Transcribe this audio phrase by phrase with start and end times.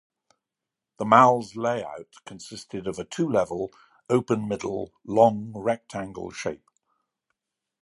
[0.97, 3.71] The mall's layout consisted of a two-level,
[4.09, 6.65] open-middle, long rectangle shape.